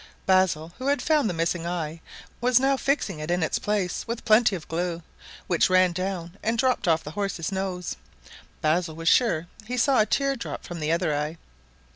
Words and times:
Basil, 0.25 0.73
who 0.79 0.87
had 0.87 0.99
found 0.99 1.29
the 1.29 1.33
missing 1.35 1.67
eye, 1.67 2.01
was 2.41 2.59
now 2.59 2.75
fixing 2.75 3.19
it 3.19 3.29
in 3.29 3.43
its 3.43 3.59
place 3.59 4.03
with 4.07 4.25
plenty 4.25 4.55
of 4.55 4.67
glue, 4.67 5.03
which 5.45 5.69
ran 5.69 5.91
down 5.91 6.39
and 6.41 6.57
dropped 6.57 6.87
off 6.87 7.03
the 7.03 7.11
horse's 7.11 7.51
nose. 7.51 7.97
Basil 8.61 8.95
was 8.95 9.07
sure 9.07 9.45
he 9.67 9.77
saw 9.77 9.99
a 10.01 10.07
tear 10.07 10.35
drop 10.35 10.63
from 10.63 10.79
the 10.79 10.91
other 10.91 11.15
eye. 11.15 11.37